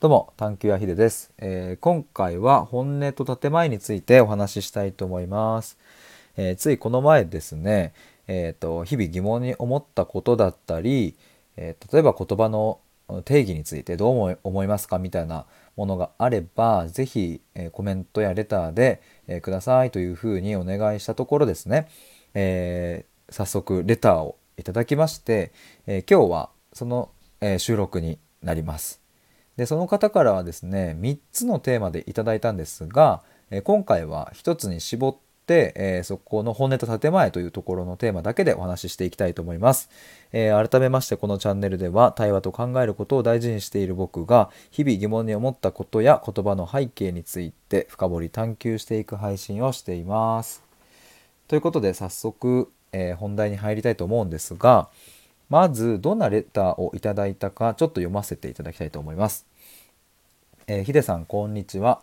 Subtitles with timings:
[0.00, 5.76] どうも、探求やひでです、えー今回は本音と建前についてお話ししたいと思います。
[6.36, 7.94] えーついこの前ですね、
[8.28, 11.16] えーと、日々疑問に思ったことだったり、
[11.56, 12.78] えー例えば言葉の
[13.24, 21.88] 定義についてどう思いますかみたいなものがあれば、ぜひ、えコメントやレターで、えくださいというふうにお願いしたところですね、
[22.34, 25.50] え早速レターをいただきまして、
[25.88, 27.10] え今日はその、
[27.40, 28.97] え収録になります。
[29.58, 39.90] でその方からはですね3つのテーマでいただいたんですが、え今回は1つに絞って、えそこの本音と建前というところのテーマだけでお話ししていきたいと思います、
[40.32, 50.62] え改めましてこのチャンネルでは対話と考えることを大事にしている僕が日々疑問に思ったことや言葉の背景について深掘り探求していく配信をしています
[51.48, 54.88] ということで早速、え本題に入りたいと思うんですが
[55.48, 59.47] まずどんなレターをいただいたかちょっと読ませていただきたいと思います。
[60.70, 62.02] えーヒデさんこんにちは。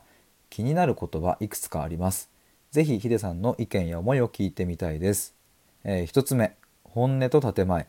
[0.49, 2.31] 気になる言葉いくつかあります。
[2.71, 5.35] ぜひヒデさんの意見や思いを聞いてみたいです。
[5.83, 7.85] えー一つ目、本音と建前。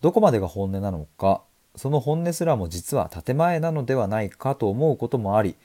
[0.00, 1.42] どこまでが本音なのか、
[1.74, 5.56] その本音すらも実は建前なのではないかと思うこともあり、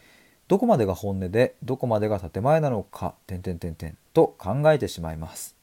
[0.48, 5.56] どこまでが本音でどこまでが建前なのか、点々点々と考えてしまいます。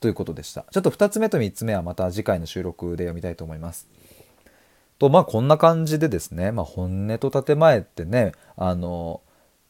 [0.00, 0.64] ということでした。
[0.70, 3.86] ちょっと2つ目と3つ目はまた次回の収録で読みたいと思います。
[4.98, 9.20] とまあこんな感じでですね、まあ、本音と建前ってねあの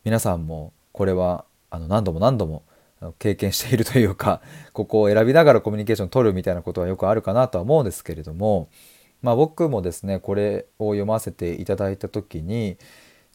[0.05, 2.63] 皆さんもこれはあの何度も何度も
[3.19, 4.41] 経験しているというか
[4.73, 8.69] ここを選びながらコミュニケーション取るみたいなことはよくあるかなとは思うんですけれども、
[9.23, 12.77] まあ、僕もですねこれを読ませていただいた時に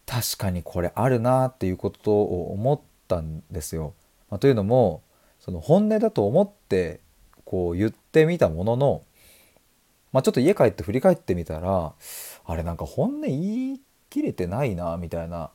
[0.06, 3.94] 確かにこれあるなっていうことを思ったんですよ。
[4.30, 5.04] まあというのも
[5.40, 7.00] その本音だと思って
[7.46, 9.02] こう言ってみたものの、
[10.12, 11.94] まあ、ちょっと家帰って振り返ってみたら
[12.46, 15.52] あれなんか本音言い切れてないなみたいな。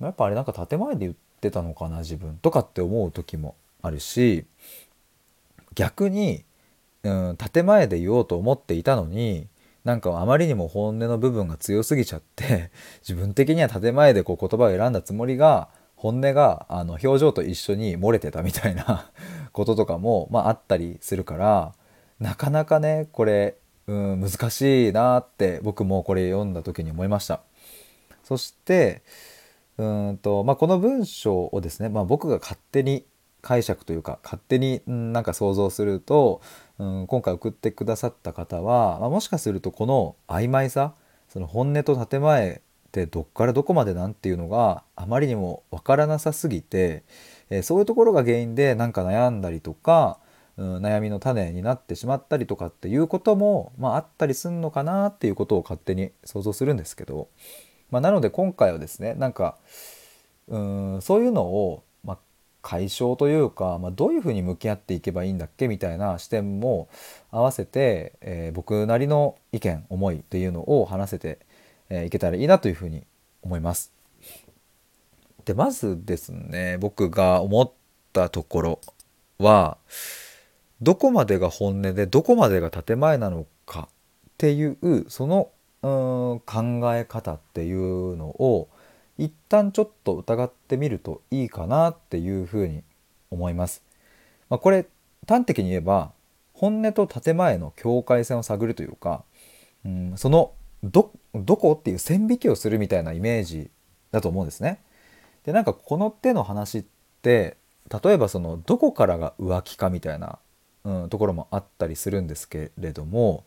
[0.00, 2.38] やっぱあれなんか建前で言ってたのかな自分。
[2.38, 4.44] とかって思う時もあるし
[5.74, 6.44] 逆に、
[7.02, 9.46] うん、建前で言おうと思っていたのに
[9.84, 12.70] なんかあまりにも本音の部分が強すぎちゃって
[13.00, 19.10] 自分的には建前でこう言葉を選んだつもりが本音があの表情と一緒に漏れてたみたいな
[19.52, 21.74] こととかも、まあ、あったりするから
[22.18, 23.56] なかなかねこれ、
[23.90, 27.40] うん、難しいなって僕もこれ読んだ時に思いました。
[28.22, 29.02] そして
[29.78, 33.04] うんと、まあ、この文章をですね、まあ、僕が勝手に
[33.42, 36.40] 解釈というか勝手になんか想像すると、
[36.78, 40.94] うん、今回送ってくださった方は、まあ、もしかするとこの曖昧さ
[41.28, 47.02] その本音と建前ってどっからどこまでなんていうのがあまりにもわからなさすぎて、
[47.48, 50.18] えーそういうところが原因でなんか悩んだりとか、
[50.60, 57.28] うん、悩みの種になってしまったりとかっていうことも、まあ、あったりすんのかなっていうことを勝手に想像するんですけど、
[57.90, 59.56] まあ、なので今回はですねなんか
[60.48, 62.18] うんそういうのを、まあ、
[62.60, 66.90] 解消というか、まあ、どういうふうに向き合っていけばいいんだっけみたいな視点も
[67.30, 71.38] 合わせて、えー僕なりの意見思いっていうのを話せて、
[71.88, 73.04] えーいけたらいいなというふうに
[73.40, 73.92] 思います。
[75.46, 77.72] でまずですね僕が思っ
[78.12, 78.80] たところ
[79.38, 79.78] は
[80.82, 83.92] どこまでが本音でどこまでが建前なのかっ
[84.38, 85.50] ていうその
[85.82, 86.40] 考
[86.94, 88.68] え方っていうのを
[89.18, 92.82] 一旦ちょっと疑ってみるといいかなっていうふうに
[93.30, 93.82] 思います。
[94.48, 94.86] まあ、これ
[95.28, 96.12] 端的に言えば
[96.54, 99.24] 本音と建前の境界線を探るというか、
[99.84, 100.52] うん、その
[100.82, 103.70] どどこっていう線引きをするみたいなイメージ
[104.10, 104.80] だと思うんですね。
[105.44, 106.84] でなんかこの手の話っ
[107.22, 107.56] て
[108.02, 110.38] 例えばそのどこからが浮気かみたいな、
[110.84, 113.44] うん、ところもあったりするんですけれども、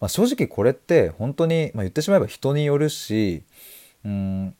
[0.00, 3.42] まあ、正直これって本当に、まあ、言ってしまえば人によるし、
[4.04, 4.54] うん、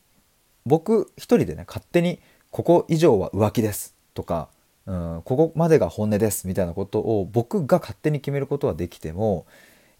[0.64, 2.18] 僕一人でね勝手に
[2.50, 4.48] ここ以上は浮気ですとか、
[4.86, 9.46] うん、ここまでが本音ですみたいなことを僕が勝手に決めることはできても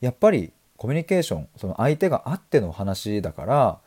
[0.01, 3.79] やっぱりコミュニケーションその相手があっての話だから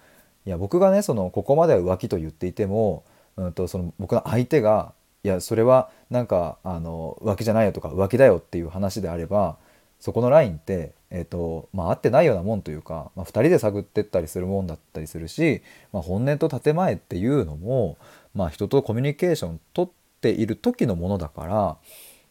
[0.45, 3.03] いや僕がねそのここまでは浮気と言っていても、
[3.37, 4.93] うん、とその僕の相手が
[5.23, 9.57] いやそれはなんかあの浮気じゃないよとか浮気だよっていう話であれば
[9.99, 15.61] そこのラインって、えーとまあ、合ってないようなもんというか、まあ、2人で探ってったりするもんだったりするし、
[15.91, 17.97] まあ、本音と建前っていうのも、
[18.33, 21.53] まあ、人とコミュニケーション取っている時のものだから、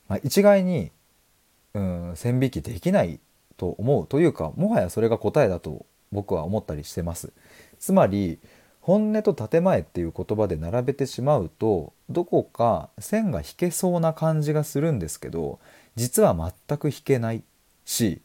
[0.08, 0.90] まあ、一概に、
[1.75, 3.20] うん、線引きできない
[3.58, 7.32] と思うというかもはやそれが答えだと僕は思ったりしてます。
[7.79, 8.38] つまり
[8.88, 15.58] 本音と建前っていう言葉で並べてしまうとどこか線が引けそうな感じがするんですけど
[15.94, 17.43] 実は全く引けない
[17.85, 18.23] し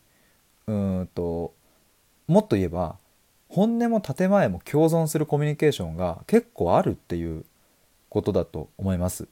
[0.67, 1.53] うんと
[2.27, 2.95] もっと言えば
[3.49, 7.43] 本音も建前も共存するコミュニケーションが結構あるっていう
[8.07, 9.27] ことだと思います。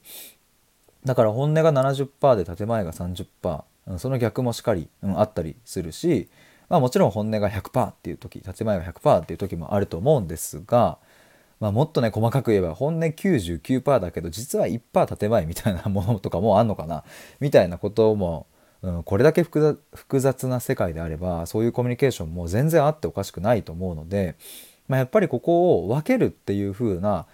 [1.06, 3.64] だから本音が70%で建前が30%、
[3.96, 6.28] その逆もしっかり、うん、あったりするし、
[6.68, 10.98] まあ、もちろん本音が100%っていう時建前が100%っていう時もあると思うんですが、
[11.62, 17.04] まあ、もっとね細かく言えば本音99%だけど実は1%建前みたいなものとかもあんのかな？
[17.38, 18.48] みたいなことも、
[18.82, 19.78] うん、これだけ複
[20.20, 24.34] 雑な世界であればそういうコミュニケーションも全然あっておかしくないと思うので、
[24.88, 27.26] まあ、やっぱりここを分けるっていう風な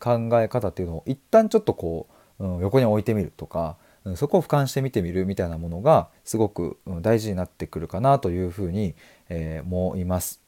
[0.00, 3.76] 考え方っていうのを一旦ちょっとこううん、横に置いてみるとか、
[4.14, 8.94] そこを俯瞰して見てみるみたいなものがすごく、大事になってくるかなというふうに、
[9.28, 10.40] え、思います。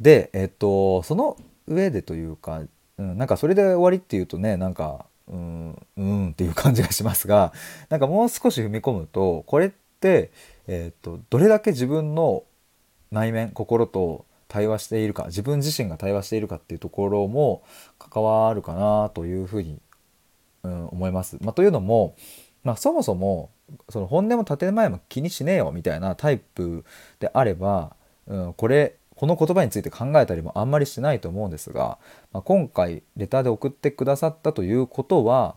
[0.00, 2.62] で、えっと、その上でというか、
[2.98, 7.52] うん、なんかそれで終わりっていうとねなんかうんうんっていう感じがしますが
[7.88, 9.70] なんかもう少し踏み込むとこれっ
[10.00, 10.30] て、
[10.66, 12.44] えっと、どれだけ自分の
[13.10, 17.62] 内面心と対話しているか自分自身が対話しているかっていうところも
[17.98, 19.80] 関わるかなというふうに
[20.66, 21.38] うん、思います。
[21.40, 22.16] まあ、というのも、
[22.64, 23.50] まあ、そもそも
[23.88, 26.84] その本音も建前も気にしねえよみたいなタイプ
[27.18, 27.94] であれば、
[28.26, 31.98] うん、これこの言葉について考えたりもあんまりしないと思うんですが、
[32.32, 35.56] まあ、今回レターで送ってくださったということは、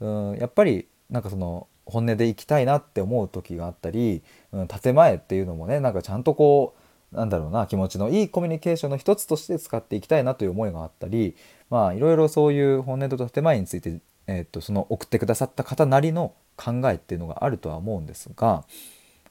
[0.00, 6.74] うん、やっぱりなんかその本音でいきたいなって思う時があったり、うん、建前っていうのもねなんかちゃんとこ
[7.12, 11.34] うなんだろうな気持ちのいいコミュニケーションの一つとして使っていきたいなという思いがあったり
[11.68, 14.00] まあいろいろそういう本音と建前について
[14.30, 18.64] えー、とその送ってくださった方なりの考えっていうのがあるとは思うんですが、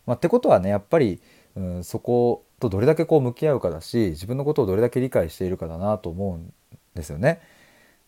[0.05, 1.21] まあ、ってことはねやっぱり、
[1.55, 6.53] うん、そことどれだけこう向き合うかだし自分のことをどれだけ理解しているかだなと思うん
[6.95, 7.41] ですよね。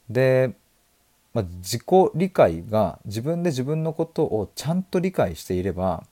[0.10, 0.52] で、
[1.34, 1.84] まあ、自己
[2.16, 6.04] 理解が自分で自分のことをちゃんと理解していれば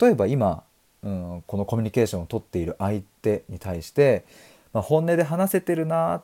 [0.00, 0.64] 例えば今、
[1.02, 4.24] うん、このコミュニケーションをとっている相手に対して、
[4.72, 6.22] まあ、本音で話せてるな、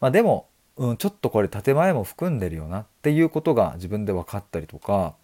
[0.00, 5.14] まあ、でもうん、ちょっとこれ建前も含んでるよなっていうことが自分で分かったりとか、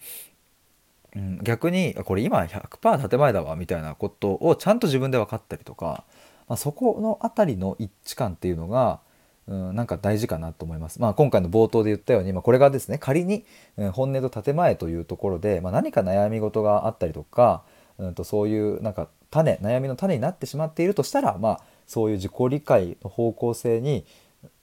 [1.15, 6.05] うん、逆にこれ今100%建前だわみたいなことをちゃんと自分で分かったりとか、
[6.49, 9.01] まあ、そこの辺りの一致感っていうのが、
[9.47, 11.01] うん、なんか大事かなと思います。
[11.01, 13.45] まあ、今回の冒頭で言ったように、まあ、これがですね仮に、
[13.77, 17.63] うん、本音と建前というところで、まあ、何か悩み事があったりとか、
[17.99, 24.07] うん、とそういうなんか種悩みの種になってしまっているとしたら、まあ、そういう自己理解の方向性に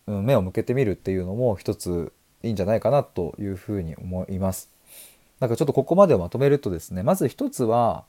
[0.08, 2.12] 目を向けてみるっていうのも一つ
[2.42, 4.72] いいんじゃないかなというふうに思います。
[5.40, 8.04] だからちょっとここまでをまとめるとですねまず一つは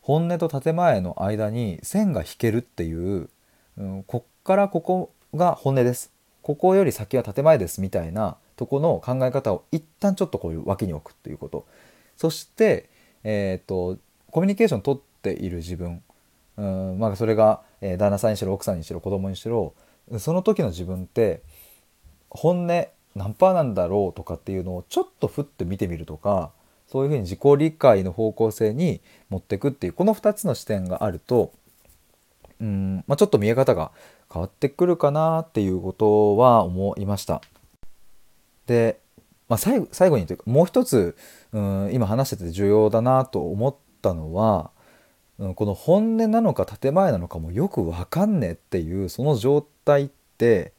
[0.00, 3.28] 本音と建前の間に線が引けるっていう、
[3.76, 6.12] うん、こっからここが本音です。
[6.42, 11.66] ここより先は建前ですみたいなとこの考え方を一旦ちょっとこういう脇に置くっていうこと。
[12.16, 12.88] そして、
[13.24, 13.98] えーと、
[14.30, 16.02] コミュニケーション取っている自分、
[16.56, 19.74] うんまあ、それが、え、旦那さんにしろ奥さんにしろ子供にしろ
[20.20, 21.42] その時の自分って
[22.30, 22.86] 本音
[23.16, 26.52] 何パーなんだろうとかっていうのをちょっとふって見てみるとか
[26.86, 31.52] そういうふうに自己理解の方向性に持っていくっていうこの2つの視点があると
[32.60, 33.90] うん、まあ、ちょっと見え方が
[34.32, 37.42] 変わってくるかなっていうことは思いました。
[38.66, 38.98] で、
[39.48, 41.16] まあ、最後最後にというかもう一つ
[41.52, 44.70] うん今話してて重要だなと思ったのは
[45.38, 50.72] うん、この本音なのか建前なのかもよく分かんねえっていうその状態って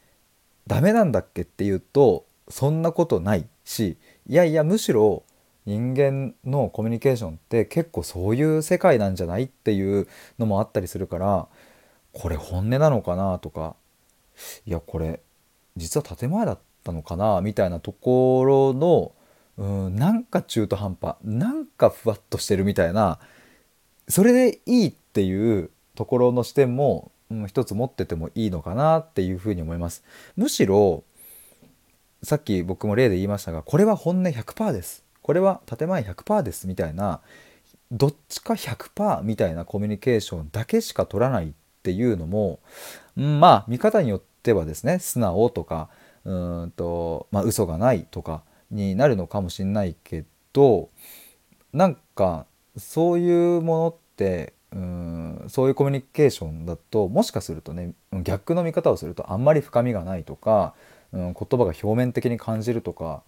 [0.66, 3.98] ダメなんだっけっていうとそんなことないし
[4.28, 5.24] いやいやむしろ
[5.68, 10.08] 人間のコミュニケーションって結構そういう世界なんじゃないっていう
[10.40, 11.48] のもあったりするから
[12.14, 13.76] これ本音なのかなとか
[14.66, 15.20] いやこれ
[15.76, 19.12] 実は建前だったのかなみたいなところの
[19.58, 23.20] うんなんか中途半端なんかふわっとしてるみたいな
[24.08, 30.06] それでいいっていうところの視点も、うん、一つ持っててもいいのかなっていうふうに思います。
[30.38, 31.04] むしろ
[32.24, 37.20] さっき僕も例で言いましたがこれは本音100%ですこれは建前100%ですみたいな
[37.92, 41.52] どっちか100%みたいなコミュニケーションだけしか取らないっ
[41.84, 42.62] ていうのも、
[43.18, 45.90] うん、まあ見方によってはですね素直とか
[46.24, 50.92] うんと、まあ、嘘がないとかになるのかもしれないけど
[51.74, 52.46] なんか
[52.78, 57.92] そういうものってうんそういうコミュニケーションだともしかするとね
[58.24, 60.74] 逆の見方をするとあんまり深みがないとか、
[61.12, 63.24] うん、言葉が表面的に感じるとか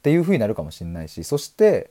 [0.00, 1.90] っていうふうになるかもしれないしそして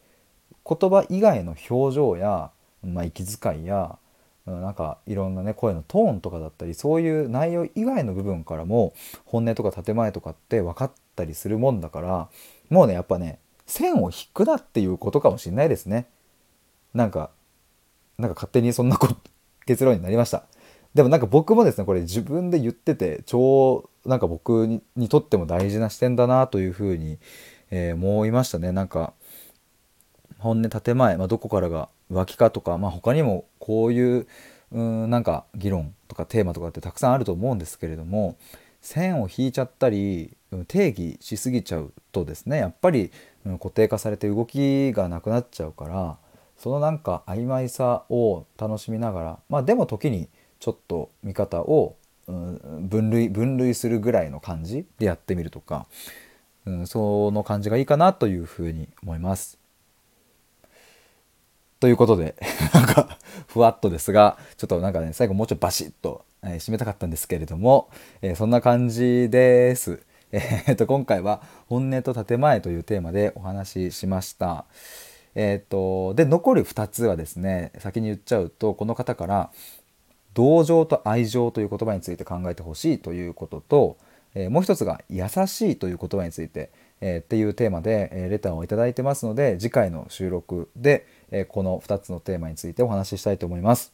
[0.67, 2.49] 言葉以外の表情や、
[2.83, 3.97] まあ、息遣いや
[4.45, 8.93] なんかいろんなね声のトーンとかだったりそういう内容以外の部分からも
[9.25, 12.29] 本音とか建前とかって分かったりするもんだから
[12.69, 13.37] もうねやっぱね
[13.67, 16.07] 線を引くなっていうことかもしれないですね。
[16.95, 17.29] なんか
[18.17, 19.07] なんか勝手にそんなこ
[19.67, 20.43] 結論になりました。
[20.95, 27.19] でもなんか僕もですねこれ自分で言ってて超なんか僕にとっても大事な視点だなというふうに、
[27.71, 28.71] えー、思いましたね。
[28.71, 29.13] なんか
[30.38, 34.27] 本音建前、まあ、どこからが浮気かとか、まあ、他にもこういう
[34.71, 38.38] うんなんか議論とかテーマとかってたくさんあると思うんですけれども
[38.81, 43.11] 線を引いちゃったり定義しすぎちゃうとですねやっぱり
[43.43, 46.17] 固定化されて動きがなくなっちゃうから
[46.57, 51.95] そのなんか曖昧さを楽しみながらまあでも時にちょっと見方を、
[52.27, 55.88] 分類分類するぐらいの感じでやってみるとか、
[56.65, 59.59] うん、その感じがいいかなというふうに思います。
[61.79, 62.35] ということで
[62.73, 67.89] なんかふわっとですがちょっとなんかね最後もうちょっとバシッと、えー、締めたかったんですけれども、
[68.21, 70.01] えー、そんな感じです。
[70.31, 74.65] え、っと今回は「本音と建前」というテーマでお話ししました。
[75.35, 79.51] えーと、で残る2つはですね先に言っちゃうとこの方から
[80.33, 83.97] 「同情と愛情」という言葉について考えてほしいということと、
[84.36, 86.71] えー、もう一つが「優しい」という言葉について、
[87.01, 93.93] えー、っていうテーマで、えー、レターを頂いてますので次回の収録で、えこの2つのテーマについてお話ししたいと思います。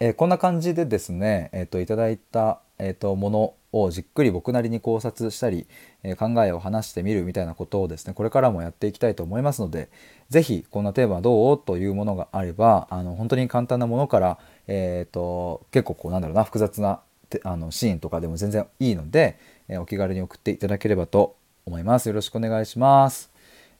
[0.00, 5.66] えこんな感じでですね、えーと、いただいた、えーとものをじっくり僕なりに考察したり、
[6.02, 9.88] え考えを話してみるみたいなことをですねこれからもやっていきたいと思いますので
[10.28, 11.58] 是非こんなテーマどう？
[11.58, 17.00] というものがあればあの本当に簡単なものから、えーと、結構こうなんだろうな複雑な
[17.44, 21.36] あのシーンとかでも全然いいので、えお気軽に送っていただければと
[21.66, 22.08] 思います。
[22.08, 23.30] よろしくお願いします。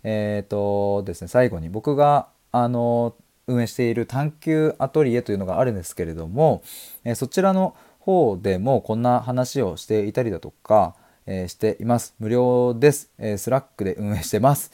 [0.04, 3.14] えっ、ー、とですね最後に僕があの
[3.46, 6.62] 運営している探求アトリエというのがあるんですけれども、
[7.04, 10.94] えそちらの方でもこんな話をしていたりだとか、
[11.26, 12.14] えー、しています。
[12.18, 14.72] 無料です、えー、 Slack で運営してます。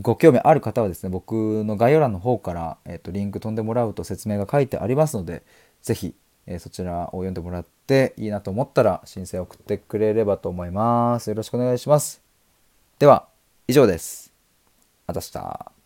[0.00, 5.44] ご興味ある方はですね、僕の概要欄の方から、えーと、リンク飛んでもらうと説明が書いてありますので、
[5.82, 6.14] 是非、
[6.46, 11.28] えー、そちらを読んでもらっていいなと思ったら申請を送ってくれればと思います。
[11.28, 12.22] よろしくお願いします。
[12.98, 13.28] では、
[13.66, 14.32] 以上です。
[15.06, 15.83] また明日。